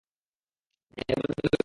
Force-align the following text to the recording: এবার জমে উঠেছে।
এবার 1.03 1.29
জমে 1.29 1.47
উঠেছে। 1.47 1.57